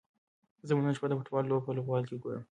زه 0.67 0.71
به 0.75 0.81
نن 0.85 0.93
شپه 0.97 1.07
د 1.09 1.13
فوټبال 1.17 1.43
لوبه 1.47 1.63
په 1.65 1.71
لوبغالي 1.77 2.05
کې 2.07 2.15
وګورم. 2.15 2.39